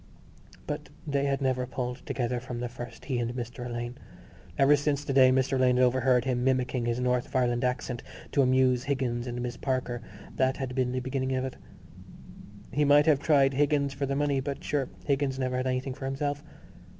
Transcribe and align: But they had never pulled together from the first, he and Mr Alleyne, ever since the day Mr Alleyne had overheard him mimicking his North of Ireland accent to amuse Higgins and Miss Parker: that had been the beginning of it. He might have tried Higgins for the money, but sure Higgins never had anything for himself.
But 0.65 0.89
they 1.05 1.25
had 1.25 1.43
never 1.43 1.67
pulled 1.67 2.03
together 2.07 2.39
from 2.39 2.59
the 2.59 2.67
first, 2.67 3.05
he 3.05 3.19
and 3.19 3.35
Mr 3.35 3.63
Alleyne, 3.67 3.99
ever 4.57 4.75
since 4.75 5.03
the 5.05 5.13
day 5.13 5.29
Mr 5.31 5.53
Alleyne 5.59 5.77
had 5.77 5.83
overheard 5.85 6.25
him 6.25 6.43
mimicking 6.43 6.87
his 6.87 6.99
North 6.99 7.27
of 7.27 7.35
Ireland 7.35 7.63
accent 7.63 8.01
to 8.31 8.41
amuse 8.41 8.85
Higgins 8.85 9.27
and 9.27 9.39
Miss 9.43 9.57
Parker: 9.57 10.01
that 10.37 10.57
had 10.57 10.73
been 10.73 10.91
the 10.91 11.01
beginning 11.01 11.35
of 11.35 11.45
it. 11.45 11.55
He 12.73 12.83
might 12.83 13.05
have 13.05 13.19
tried 13.19 13.53
Higgins 13.53 13.93
for 13.93 14.07
the 14.07 14.15
money, 14.15 14.39
but 14.39 14.63
sure 14.63 14.89
Higgins 15.05 15.37
never 15.37 15.55
had 15.57 15.67
anything 15.67 15.93
for 15.93 16.05
himself. 16.05 16.41